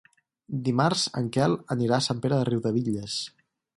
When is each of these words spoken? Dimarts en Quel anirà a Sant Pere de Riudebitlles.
Dimarts 0.69 1.03
en 1.21 1.29
Quel 1.35 1.55
anirà 1.75 1.99
a 1.99 2.05
Sant 2.09 2.25
Pere 2.25 2.41
de 2.41 2.49
Riudebitlles. 2.51 3.19